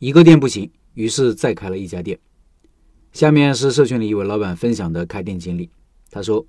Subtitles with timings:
[0.00, 2.18] 一个店不行，于是再开了一家店。
[3.12, 5.68] 下面是社群里一位老板分享的开店经历。
[6.10, 6.46] 他说，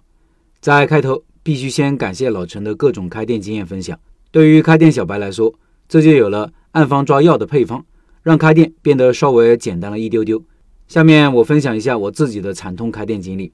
[0.62, 4.00] 在开头必须先感谢老陈的各种开店经验分享。
[4.32, 5.54] 对于开店小白来说，
[5.90, 7.86] 这就有了暗方抓药的配方，
[8.24, 10.42] 让开店变得稍微简单了一丢丢。
[10.88, 13.52] 下面我分享一下我自己的惨痛开店经历。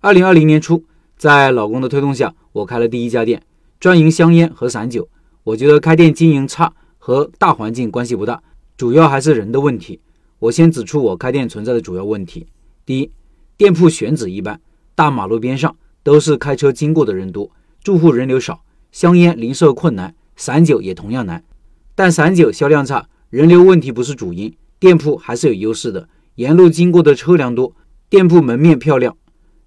[0.00, 0.82] 二零二零年初，
[1.18, 3.42] 在老公的推动下，我开了第一家店，
[3.78, 5.06] 专营香烟和散酒。
[5.44, 8.42] 我觉得开店经营差和大环境关系不大，
[8.76, 10.00] 主要还是人的问题。
[10.38, 12.46] 我先指出我开店存在的主要问题：
[12.84, 13.10] 第一，
[13.56, 14.60] 店铺选址一般，
[14.94, 17.50] 大马路边上都是开车经过的人多，
[17.82, 21.42] 住户人流少，香烟零售困难，散酒也同样难。
[21.94, 27.74] 但散酒销量差，人流问题不是主因，店铺还是有优势的，沿路经过的车辆多，
[28.10, 29.16] 店铺门面漂亮。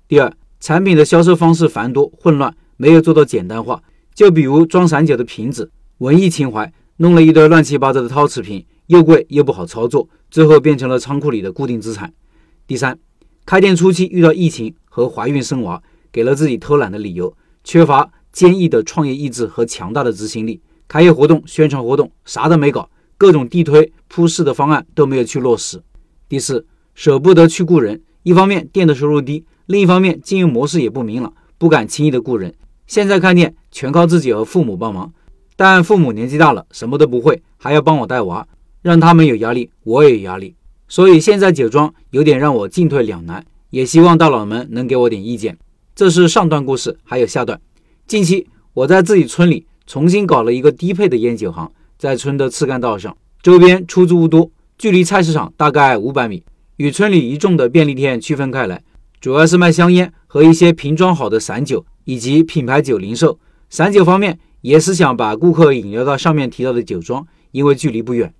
[0.07, 3.81] 第二，产品的销售方式繁多混乱，没有做到简单化。
[4.13, 10.07] 就比如装散酒的瓶子，文艺情怀，弄了一堆乱七八糟的陶瓷瓶，又贵又不好操作。
[10.31, 12.13] 最后变成了仓库里的固定资产。
[12.67, 12.99] 第三，
[13.45, 20.61] 开店初期遇到疫情和怀孕生娃，给了自己偷懒的理由，缺乏坚毅的创业意志和强大的执行力。
[20.87, 25.81] 开业活动、宣传活动啥都没搞，各种地推铺市的方案都没有去落实。
[26.27, 32.53] 第四，舍不得去雇人，一方面店的收入低，另一方面经营模式也不明朗，不敢轻易的雇人。
[32.85, 35.11] 现在开店全靠自己和父母帮忙，
[35.55, 38.47] 但父母年纪大了，什么都不会，还要帮我带娃。
[38.81, 40.55] 让他们有压力，我也有压力，
[40.87, 45.57] 所以现在酒庄有点让我进退两难，也希望大佬们能给我点意见。
[45.95, 47.59] 这是上段故事，还有下段。
[48.07, 56.43] 近期我在自己村里重新搞了一个低配的烟酒行，在村的次干道上，周边出租屋多，距离菜市场大概五百米，
[56.77, 58.81] 与村里一众的便利店区分开来，
[59.19, 63.37] 主要是卖香烟和一些瓶装好的散酒以及品牌酒零售。
[63.69, 68.33] 散酒方面也是想把顾客引流到上面提到的酒庄，因为距离不远。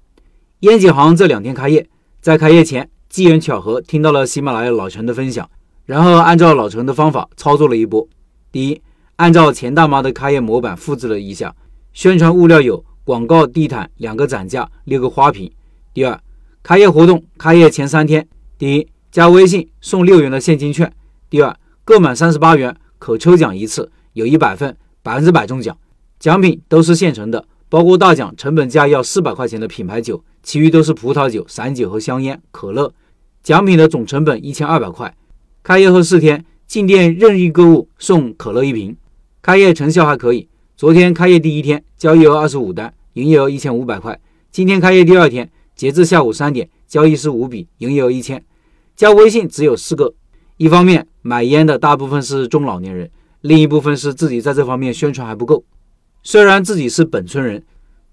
[0.62, 1.88] 烟酒行这两天开业，
[2.20, 5.50] 在开业前机缘巧合听到了喜马拉雅老陈的分享，
[5.86, 8.06] 然后按照老陈的方法操作了一波。
[8.52, 8.82] 第一，
[9.16, 11.56] 按照钱大妈的开业模板复制了一下，
[11.94, 15.50] 宣传物料有广告地毯、两个展架、六个花瓶。
[15.94, 16.20] 第二，
[16.62, 18.28] 开业活动开业前三天，
[18.58, 20.92] 第一加微信送六元的现金券，
[21.30, 21.56] 第二
[21.86, 25.78] 购满三十八元可抽奖一次，有一百份，百分之百中奖，
[26.20, 27.46] 奖品都是现成的。
[27.70, 32.94] 包括大奖成本价要四百块钱的品牌酒，其余都是葡萄酒、散酒和香烟、可乐。
[33.42, 35.16] 奖品的总成本一千二百块。
[35.64, 38.96] 开业后四天，进店任意购物送可乐一瓶。
[39.42, 40.48] 开业成效还可以。
[40.76, 44.20] 昨天开业第一天，交易额二十五单，营业额一千五百块。
[44.52, 48.44] 今天开业第二天，截至下午三点，交易是五笔，营业额一千。
[48.96, 50.14] 加微信只有四个。
[50.58, 53.10] 一方面买烟的大部分是中老年人，
[53.42, 55.64] 另一部分是自己在这方面宣传还不够。
[56.22, 57.64] 虽然自己是本村人，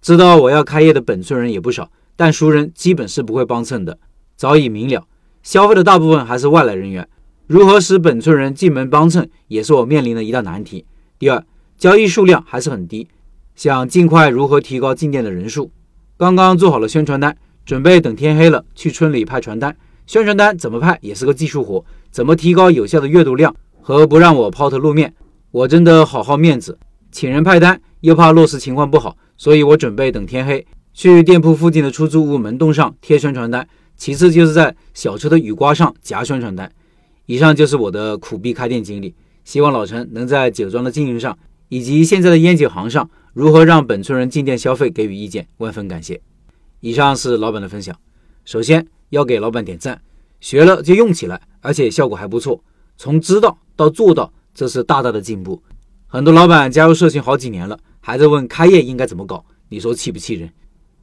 [0.00, 3.99] 知道我要开业的本村人也不少，但熟人基本是不会帮衬的。
[4.37, 5.06] 早已明了，
[5.43, 7.09] 消费的大部分还是外来人员，
[7.47, 10.84] 如何使本村人进门帮衬，也是我面临的一大难题。
[11.19, 11.44] 第二，
[11.78, 13.09] 交易数量还是很低，
[13.54, 15.71] 想尽快如何提高进店的人数。
[16.16, 19.77] 刚刚做好了宣传单，准备等天黑了去村里派传单。
[20.06, 25.15] 宣传单怎么派也是个技术活，怎么提高有效的阅读量和不让我抛头露面，
[25.50, 26.78] 我真的好好面子。
[27.10, 33.68] 请人派单，又怕落实情况不好，所以我准备等天黑去店铺附近的出租屋门洞上贴宣传单，
[33.98, 36.72] 其次就是在小车的雨刮上夹宣传单。
[37.26, 39.14] 以上就是我的苦逼开店经历，
[39.44, 46.18] 希望老陈能在酒庄的经营上以及现在的烟酒行上如何让本村人进店消费给予意见，万分感谢。
[46.80, 47.94] 以上是老板的分享，
[48.46, 50.00] 首先要给老板点赞，
[50.40, 52.64] 学了就用起来，而且效果还不错，
[52.96, 55.62] 从知道到做到，这是大大的进步。
[56.06, 60.50] 很多老板加入社群好几年了，还在问开业应该怎么搞，你说气不气人？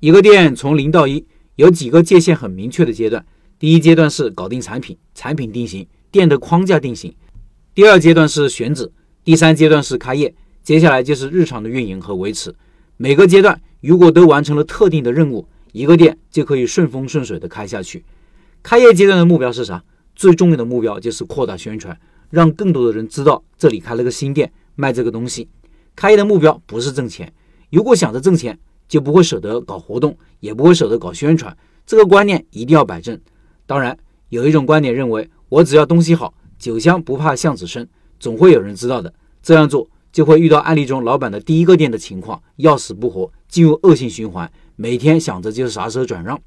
[0.03, 1.25] 一个店从零到一
[1.55, 3.25] 有几个界限很明确的阶段，
[3.57, 7.09] 第一阶段是搞定产品，产品定型，店的框架定型；
[7.73, 8.91] 第二阶段是选址，
[9.23, 12.53] 第三阶段是开业，接下来就是日常的运营和维持。
[12.97, 18.03] 每个阶段如果都完成了特定的任务，一个店就可以顺风顺水的开下去。
[18.61, 19.81] 开业阶段的目标是啥？
[20.17, 21.97] 最重要的目标就是扩大宣传，
[22.29, 24.51] 让更多的人知道这里开了个新店。
[24.75, 25.47] 卖这个东西，
[25.95, 27.31] 开业的目标不是挣钱。
[27.71, 31.55] 如果想着挣钱，就不会舍得搞活动，也不会舍得搞宣传。
[31.85, 33.19] 这个观念一定要摆正。
[33.65, 33.97] 当然，
[34.29, 37.87] 有一种观点认为，我只要东西好，酒香不怕巷子深，
[38.19, 39.13] 总会有人知道的。
[39.41, 46.39] 这样做就会遇到案例中老板的第一个店的情况，要死不活，进入恶性循环，每天想着就是啥时候转让。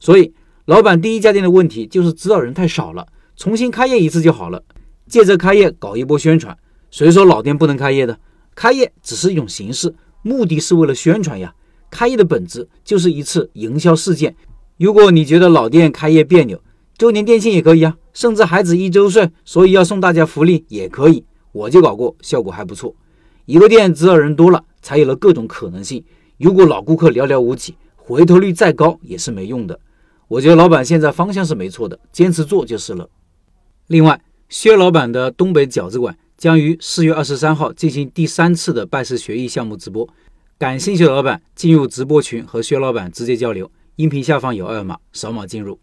[0.00, 0.32] 所以，
[0.64, 3.06] 老板第一家店的问题就是知道人太少了，
[3.36, 4.62] 重新开业一次就好了，
[5.06, 6.56] 借着开业搞一波宣传。
[6.90, 8.18] 谁说老店不能开业的？
[8.54, 11.54] 开业只是一种形式，目的是为了宣传呀。
[11.92, 14.34] 开业的本质就是一次营销事件，
[14.78, 16.58] 如果你觉得老店开业别扭，
[16.96, 21.22] 周年店庆也可以啊，甚至孩子一周岁，所以要送大家福利也可以。
[21.52, 22.94] 我就搞过，效果还不错。
[23.44, 26.02] 一个店只要人多了，才有了各种可能性。
[26.38, 29.78] 如果老顾客寥寥无几，回头率再高也是没用的。
[30.28, 33.06] 我觉得老板现在方向是没错的，坚持做就是了。
[33.88, 34.18] 另外，
[34.48, 40.08] 薛老板的东北饺子馆将于四月二十三号进行第三次的拜师学艺项目直播，
[40.62, 43.68] 感兴趣的老板进入直播群和薛老板直接交流。
[43.96, 45.76] 音频下方有二维码，扫码进入。